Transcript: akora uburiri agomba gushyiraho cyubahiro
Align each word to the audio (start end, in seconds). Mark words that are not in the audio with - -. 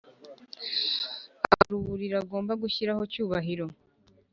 akora 1.53 1.75
uburiri 1.79 2.15
agomba 2.21 2.53
gushyiraho 2.61 3.03
cyubahiro 3.11 3.65